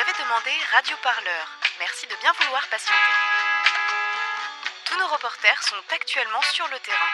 [0.00, 1.44] avez demandé Radio Parleur.
[1.78, 3.12] Merci de bien vouloir patienter.
[4.88, 7.12] Tous nos reporters sont actuellement sur le terrain.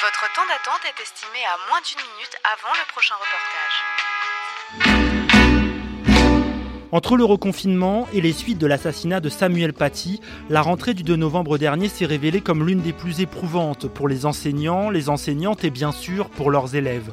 [0.00, 3.76] Votre temps d'attente est estimé à moins d'une minute avant le prochain reportage.
[6.92, 11.16] Entre le reconfinement et les suites de l'assassinat de Samuel Paty, la rentrée du 2
[11.16, 15.70] novembre dernier s'est révélée comme l'une des plus éprouvantes pour les enseignants, les enseignantes et
[15.70, 17.12] bien sûr pour leurs élèves.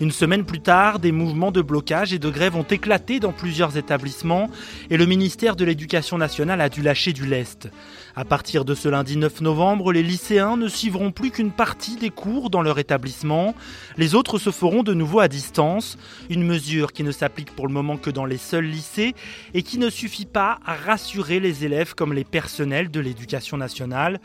[0.00, 3.76] Une semaine plus tard, des mouvements de blocage et de grève ont éclaté dans plusieurs
[3.76, 4.48] établissements
[4.90, 7.68] et le ministère de l'Éducation nationale a dû lâcher du lest.
[8.14, 12.10] À partir de ce lundi 9 novembre, les lycéens ne suivront plus qu'une partie des
[12.10, 13.56] cours dans leur établissement.
[13.96, 15.98] Les autres se feront de nouveau à distance,
[16.30, 19.16] une mesure qui ne s'applique pour le moment que dans les seuls lycées
[19.52, 24.20] et qui ne suffit pas à rassurer les élèves comme les personnels de l'éducation nationale.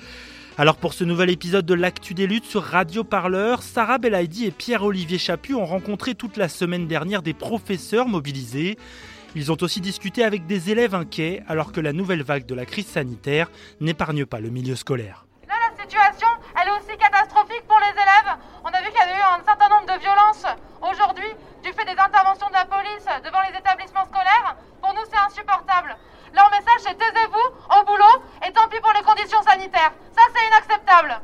[0.55, 4.51] Alors pour ce nouvel épisode de l'Actu des luttes sur Radio Parleur, Sarah Belaïdi et
[4.51, 8.77] Pierre-Olivier Chaput ont rencontré toute la semaine dernière des professeurs mobilisés.
[9.33, 12.67] Ils ont aussi discuté avec des élèves inquiets alors que la nouvelle vague de la
[12.67, 13.49] crise sanitaire
[13.81, 15.25] n'épargne pas le milieu scolaire.
[15.47, 16.27] La situation,
[16.61, 18.37] elle est aussi catastrophique pour les élèves.
[18.63, 20.45] On a vu qu'il y avait eu un certain nombre de violences
[20.83, 24.55] aujourd'hui du fait des interventions de la police devant les établissements scolaires.
[24.79, 25.97] Pour nous, c'est insupportable.
[26.33, 29.93] Leur message, c'est taisez-vous au boulot et tant pis pour les conditions sanitaires.
[30.15, 31.21] Ça, c'est inacceptable.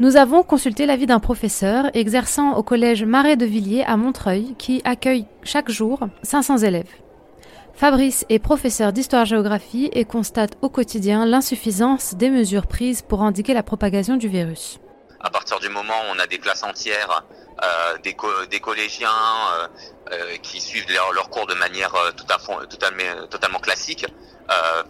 [0.00, 4.80] Nous avons consulté l'avis d'un professeur exerçant au collège Marais de Villiers à Montreuil qui
[4.86, 6.88] accueille chaque jour 500 élèves.
[7.74, 13.62] Fabrice est professeur d'histoire-géographie et constate au quotidien l'insuffisance des mesures prises pour indiquer la
[13.62, 14.78] propagation du virus.
[15.20, 17.22] À partir du moment où on a des classes entières,
[17.62, 18.14] euh, des,
[18.58, 19.68] collégiens euh,
[20.12, 24.06] euh, qui suivent leur, cours de manière totalement, classique,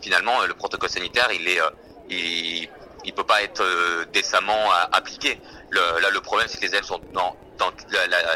[0.00, 2.70] finalement le protocole sanitaire il est
[3.04, 3.64] il peut pas être
[4.12, 5.40] décemment appliqué.
[5.70, 7.36] Le, là le problème c'est que les élèves sont dans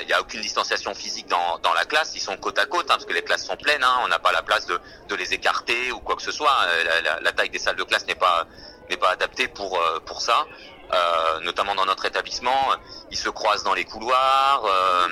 [0.01, 2.13] il n'y a aucune distanciation physique dans, dans, la classe.
[2.15, 3.83] Ils sont côte à côte hein, parce que les classes sont pleines.
[3.83, 6.55] Hein, on n'a pas la place de, de, les écarter ou quoi que ce soit.
[6.67, 8.47] Euh, la, la, taille des salles de classe n'est pas
[8.91, 10.47] n'est pas adaptée pour euh, pour ça.
[10.93, 12.73] Euh, notamment dans notre établissement,
[13.11, 14.63] ils se croisent dans les couloirs.
[14.65, 15.09] Euh,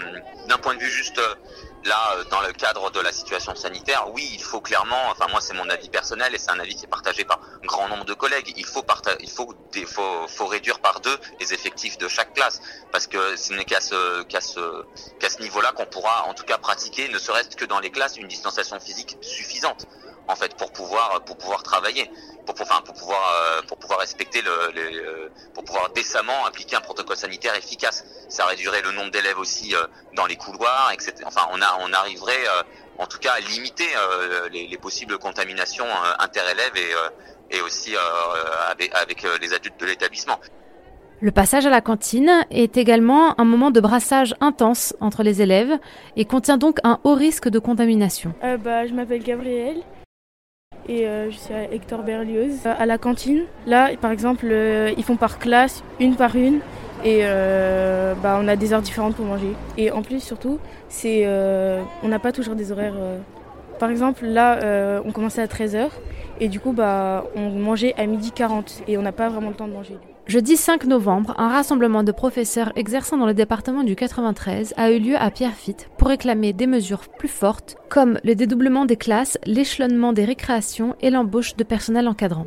[0.47, 1.21] D'un point de vue juste
[1.85, 5.41] là, euh, dans le cadre de la situation sanitaire, oui, il faut clairement, enfin moi
[5.41, 8.05] c'est mon avis personnel et c'est un avis qui est partagé par un grand nombre
[8.05, 8.85] de collègues, il faut,
[9.21, 9.55] il faut,
[9.87, 12.61] faut, faut, réduire par deux les effectifs de chaque classe,
[12.91, 14.85] parce que ce n'est qu'à ce, qu'à ce,
[15.19, 18.17] qu'à ce niveau-là qu'on pourra en tout cas pratiquer, ne serait-ce que dans les classes,
[18.17, 19.87] une distanciation physique suffisante
[20.29, 22.11] en fait pour pouvoir pour pouvoir travailler
[22.47, 26.45] pour, pour, enfin, pour pouvoir euh, pour pouvoir respecter le, le, euh, pour pouvoir décemment
[26.47, 28.05] appliquer un protocole sanitaire efficace.
[28.29, 31.93] Ça réduirait le nombre d'élèves aussi euh, dans les couloirs etc enfin on a on
[31.93, 32.45] arriverait
[32.99, 33.89] en tout cas à limiter
[34.51, 35.87] les, les, possibles contaminations
[36.19, 37.95] interélèves et et aussi
[38.69, 40.39] avec, avec les adultes de l'établissement.
[41.23, 45.79] Le passage à la cantine est également un moment de brassage intense entre les élèves
[46.17, 48.35] et contient donc un haut risque de contamination.
[48.43, 49.77] Euh, bah, je m'appelle Gabriel
[50.89, 52.67] et euh, je suis à Hector Berlioz.
[52.67, 56.61] Euh, à la cantine, là, par exemple, euh, ils font par classe, une par une,
[57.05, 57.23] et
[58.23, 59.55] bah, on a des heures différentes pour manger.
[59.77, 62.95] Et en plus, surtout, c'est, on n'a pas toujours des horaires.
[63.81, 65.89] Par exemple, là, on commençait à 13h,
[66.39, 69.57] et du coup, bah, on mangeait à midi 40, et on n'a pas vraiment le
[69.57, 69.99] temps de manger.
[70.29, 75.01] Jeudi 5 novembre, un rassemblement de professeurs exerçant dans le département du 93 a eu
[75.01, 80.13] lieu à Pierrefitte pour réclamer des mesures plus fortes comme le dédoublement des classes, l'échelonnement
[80.13, 82.47] des récréations et l'embauche de personnel encadrant.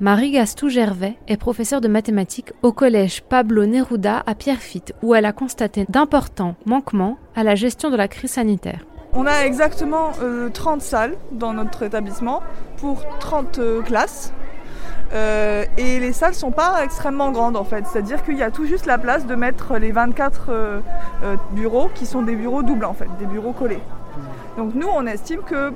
[0.00, 5.26] Marie Gastou Gervais est professeure de mathématiques au collège Pablo Neruda à Pierrefitte où elle
[5.26, 8.86] a constaté d'importants manquements à la gestion de la crise sanitaire.
[9.12, 12.42] On a exactement 30 euh, salles dans notre établissement
[12.78, 14.32] pour 30 euh, classes
[15.12, 18.66] euh, et les salles sont pas extrêmement grandes en fait, c'est-à-dire qu'il y a tout
[18.66, 20.80] juste la place de mettre les 24 euh,
[21.22, 23.82] euh, bureaux qui sont des bureaux doubles en fait, des bureaux collés.
[24.56, 25.70] Donc nous, on estime que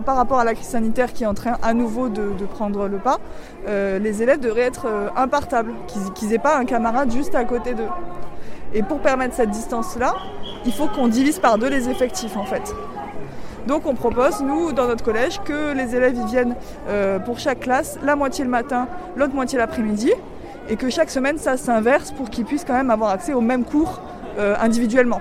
[0.00, 2.98] par rapport à la crise sanitaire qui est en train à nouveau de, prendre le
[2.98, 3.18] pas,
[3.66, 5.72] les élèves devraient être impartables,
[6.14, 7.88] qu'ils n'aient pas un camarade juste à côté d'eux.
[8.74, 10.14] Et pour permettre cette distance-là,
[10.64, 12.72] il faut qu'on divise par deux les effectifs en fait.
[13.66, 16.56] Donc on propose, nous, dans notre collège, que les élèves y viennent
[16.88, 20.12] euh, pour chaque classe, la moitié le matin, l'autre moitié l'après-midi,
[20.68, 23.64] et que chaque semaine ça s'inverse pour qu'ils puissent quand même avoir accès aux mêmes
[23.64, 24.00] cours
[24.38, 25.20] euh, individuellement.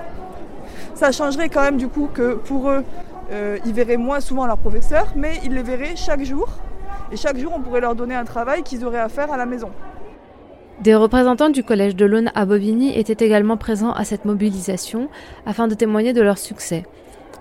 [0.95, 2.83] Ça changerait quand même du coup que pour eux,
[3.31, 6.47] euh, ils verraient moins souvent leurs professeurs, mais ils les verraient chaque jour.
[7.11, 9.45] Et chaque jour, on pourrait leur donner un travail qu'ils auraient à faire à la
[9.45, 9.69] maison.
[10.81, 15.09] Des représentants du collège de l'Aune à Bobigny étaient également présents à cette mobilisation
[15.45, 16.85] afin de témoigner de leur succès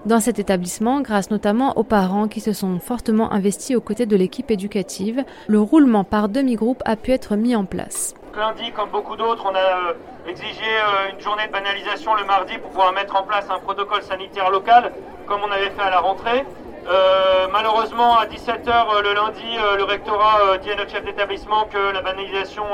[0.06, 4.16] dans cet établissement grâce notamment aux parents qui se sont fortement investis aux côtés de
[4.16, 5.24] l'équipe éducative.
[5.46, 8.14] Le roulement par demi-groupe a pu être mis en place.
[8.36, 9.92] Lundi, comme beaucoup d'autres, on a euh,
[10.26, 14.02] exigé euh, une journée de banalisation le mardi pour pouvoir mettre en place un protocole
[14.02, 14.92] sanitaire local,
[15.26, 16.44] comme on avait fait à la rentrée.
[16.88, 22.00] Euh, malheureusement, à 17h le lundi, le rectorat dit à notre chef d'établissement que la
[22.00, 22.64] banalisation,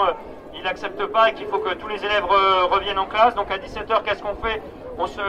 [0.54, 2.24] il n'accepte pas et qu'il faut que tous les élèves
[2.70, 3.34] reviennent en classe.
[3.34, 4.62] Donc à 17h, qu'est-ce qu'on fait?
[4.98, 5.20] On se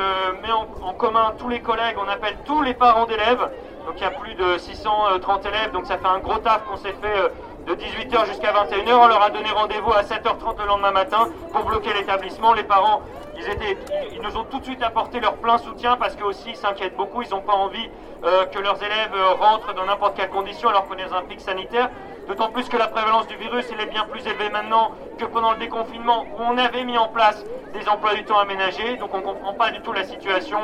[0.42, 3.50] met en, commun tous les collègues, on appelle tous les parents d'élèves.
[3.86, 6.78] Donc il y a plus de 630 élèves, donc ça fait un gros taf qu'on
[6.78, 7.32] s'est fait
[7.68, 8.94] de 18h jusqu'à 21h.
[8.94, 12.54] On leur a donné rendez-vous à 7h30 le lendemain matin pour bloquer l'établissement.
[12.54, 13.02] Les parents,
[13.38, 13.78] ils, étaient,
[14.14, 17.22] ils, nous ont tout de suite apporté leur plein soutien parce qu'aussi ils s'inquiètent beaucoup.
[17.22, 17.90] Ils n'ont pas envie
[18.24, 21.24] euh, que leurs élèves euh, rentrent dans n'importe quelle condition alors qu'on est dans un
[21.24, 21.90] pic sanitaire.
[22.28, 25.58] D'autant plus que la prévalence du virus est bien plus élevée maintenant que pendant le
[25.58, 28.98] déconfinement où on avait mis en place des emplois du temps aménagés.
[28.98, 30.60] Donc on ne comprend pas du tout la situation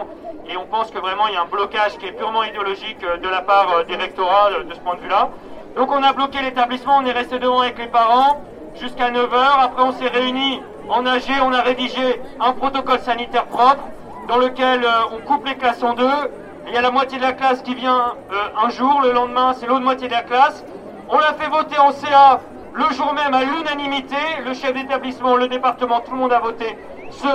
[0.47, 3.17] et on pense que vraiment il y a un blocage qui est purement idéologique euh,
[3.17, 5.29] de la part des rectorats de ce point de vue-là.
[5.75, 8.41] Donc on a bloqué l'établissement, on est resté devant avec les parents
[8.79, 9.61] jusqu'à 9h.
[9.61, 13.83] Après on s'est réunis en AG, on a rédigé un protocole sanitaire propre
[14.27, 16.31] dans lequel euh, on coupe les classes en deux.
[16.67, 19.53] Il y a la moitié de la classe qui vient euh, un jour, le lendemain
[19.57, 20.63] c'est l'autre moitié de la classe.
[21.09, 22.41] On l'a fait voter en CA
[22.73, 24.15] le jour même à l'unanimité.
[24.45, 26.77] Le chef d'établissement, le département, tout le monde a voté
[27.11, 27.27] ce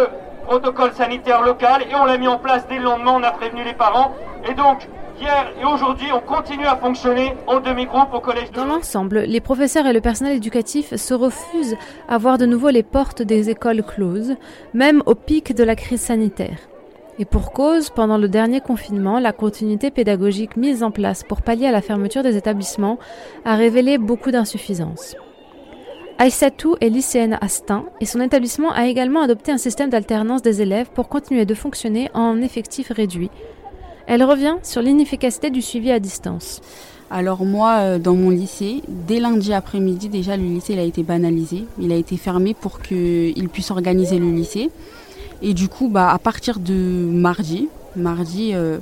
[0.46, 3.62] protocole sanitaire local et on l'a mis en place dès le lendemain, on a prévenu
[3.64, 4.14] les parents.
[4.48, 4.88] Et donc
[5.20, 8.50] Hier et aujourd'hui, on continue à fonctionner en demi-groupe au collège.
[8.50, 11.76] De Dans l'ensemble, les professeurs et le personnel éducatif se refusent
[12.08, 14.36] à voir de nouveau les portes des écoles closes,
[14.74, 16.58] même au pic de la crise sanitaire.
[17.18, 21.66] Et pour cause, pendant le dernier confinement, la continuité pédagogique mise en place pour pallier
[21.66, 22.98] à la fermeture des établissements
[23.44, 25.16] a révélé beaucoup d'insuffisances.
[26.20, 30.62] Aïssatou est lycéenne à Stein et son établissement a également adopté un système d'alternance des
[30.62, 33.30] élèves pour continuer de fonctionner en effectif réduit,
[34.08, 36.62] elle revient sur l'inefficacité du suivi à distance.
[37.10, 41.66] Alors moi, euh, dans mon lycée, dès lundi après-midi, déjà le lycée a été banalisé.
[41.78, 44.70] Il a été fermé pour qu'il puisse organiser le lycée.
[45.42, 48.78] Et du coup, bah, à partir de mardi, mardi, euh,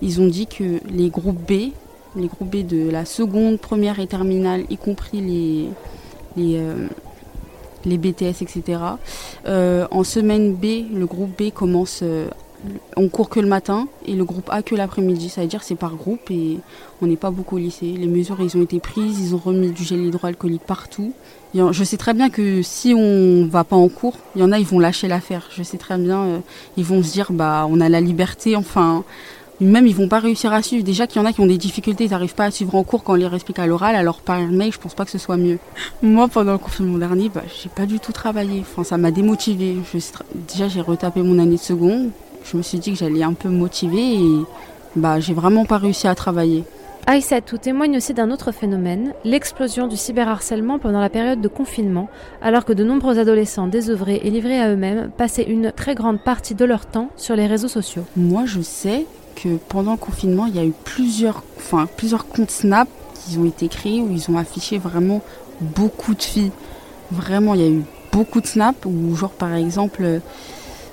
[0.00, 1.72] ils ont dit que les groupes B,
[2.16, 6.86] les groupes B de la seconde, première et terminale, y compris les, euh,
[7.84, 8.78] les BTS, etc.
[9.44, 12.04] en semaine B, le groupe B commence
[12.96, 15.28] on court que le matin et le groupe A que l'après-midi.
[15.28, 16.58] Ça veut dire c'est par groupe et
[17.00, 17.94] on n'est pas beaucoup au lycée.
[17.96, 21.12] Les mesures, ils ont été prises, ils ont remis du gel hydroalcoolique partout.
[21.54, 24.58] Je sais très bien que si on va pas en cours, il y en a,
[24.58, 25.48] ils vont lâcher l'affaire.
[25.56, 26.38] Je sais très bien, euh,
[26.76, 29.04] ils vont se dire, bah, on a la liberté, enfin.
[29.60, 30.84] Même ils vont pas réussir à suivre.
[30.84, 32.84] Déjà qu'il y en a qui ont des difficultés, ils n'arrivent pas à suivre en
[32.84, 35.18] cours quand on les explique à l'oral, alors par mail, je pense pas que ce
[35.18, 35.58] soit mieux.
[36.02, 38.60] Moi, pendant le confinement dernier, bah, j'ai pas du tout travaillé.
[38.60, 39.76] Enfin, ça m'a démotivé.
[40.46, 42.10] Déjà, j'ai retapé mon année de seconde
[42.44, 44.44] je me suis dit que j'allais un peu motiver et
[44.96, 46.64] bah, j'ai vraiment pas réussi à travailler.
[47.06, 52.10] Aïssatou témoigne aussi d'un autre phénomène, l'explosion du cyberharcèlement pendant la période de confinement,
[52.42, 56.54] alors que de nombreux adolescents désœuvrés et livrés à eux-mêmes passaient une très grande partie
[56.54, 58.04] de leur temps sur les réseaux sociaux.
[58.14, 59.06] Moi, je sais
[59.36, 63.46] que pendant le confinement, il y a eu plusieurs, enfin, plusieurs comptes Snap qui ont
[63.46, 65.22] été créés où ils ont affiché vraiment
[65.62, 66.52] beaucoup de filles.
[67.10, 70.20] Vraiment, il y a eu beaucoup de Snap où, genre, par exemple,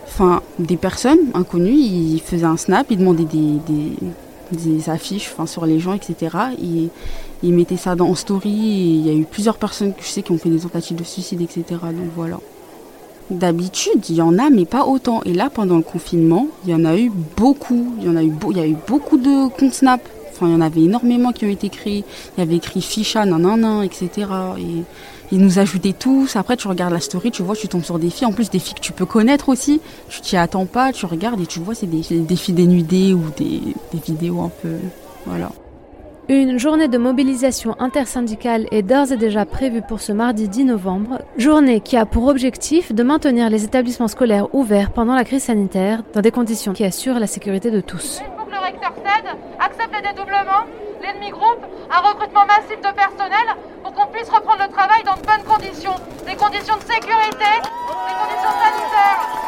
[0.08, 5.94] enfin, des personnes inconnues, ils faisaient un snap, ils demandaient des, affiches sur les gens,
[5.94, 6.38] etc.
[6.62, 6.90] Et
[7.44, 8.50] ils mettaient ça dans story.
[8.50, 11.04] il y a eu plusieurs personnes que je sais qui ont fait des tentatives de
[11.04, 11.64] suicide, etc.
[11.70, 12.40] Donc voilà.
[13.32, 15.22] D'habitude, il y en a, mais pas autant.
[15.24, 17.96] Et là, pendant le confinement, il y en a eu beaucoup.
[18.00, 20.02] Il y en a eu, il y a eu beaucoup de comptes Snap.
[20.32, 22.04] Enfin, il y en avait énormément qui ont été créés.
[22.38, 24.28] Il y avait écrit Ficha, nanana, etc.
[24.60, 24.84] Et
[25.32, 26.36] ils nous ajoutaient tous.
[26.36, 28.28] Après, tu regardes la story, tu vois, tu tombes sur des filles.
[28.28, 29.82] En plus, des filles que tu peux connaître aussi.
[30.10, 33.24] Tu t'y attends pas, tu regardes et tu vois, c'est des, des filles dénudées ou
[33.38, 33.62] des,
[33.94, 34.76] des vidéos un peu.
[35.26, 35.52] Voilà.
[36.28, 41.22] Une journée de mobilisation intersyndicale est d'ores et déjà prévue pour ce mardi 10 novembre,
[41.38, 46.02] journée qui a pour objectif de maintenir les établissements scolaires ouverts pendant la crise sanitaire
[46.16, 48.22] dans des conditions qui assurent la sécurité de tous.
[48.94, 50.66] Cède, accepte le dédoublement,
[51.02, 55.22] l'ennemi groupe, un recrutement massif de personnel pour qu'on puisse reprendre le travail dans de
[55.22, 59.45] bonnes conditions, des conditions de sécurité, des conditions sanitaires.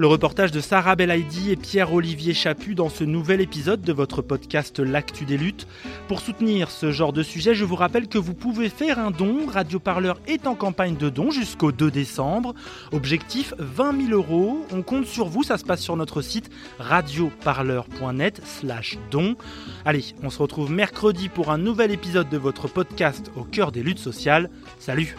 [0.00, 4.78] Le reportage de Sarah Belaïdi et Pierre-Olivier Chaput dans ce nouvel épisode de votre podcast
[4.78, 5.66] L'actu des luttes.
[6.06, 9.46] Pour soutenir ce genre de sujet, je vous rappelle que vous pouvez faire un don.
[9.52, 12.54] Radio Parleur est en campagne de dons jusqu'au 2 décembre.
[12.92, 14.64] Objectif 20 000 euros.
[14.70, 15.42] On compte sur vous.
[15.42, 19.34] Ça se passe sur notre site radioparleur.net slash don.
[19.84, 23.82] Allez, on se retrouve mercredi pour un nouvel épisode de votre podcast au cœur des
[23.82, 24.48] luttes sociales.
[24.78, 25.16] Salut